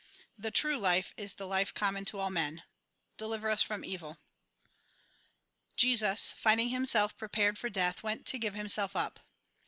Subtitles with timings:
[0.35, 2.63] The true life is the life common to all men
[3.17, 4.17] ("Deliver us trom evil")
[5.75, 9.19] Jesus, finding himself prepared for death, went to give himself up.